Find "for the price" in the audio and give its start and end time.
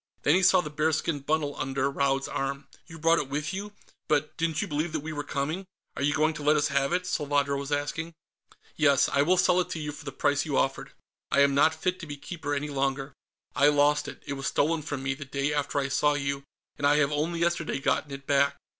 9.91-10.43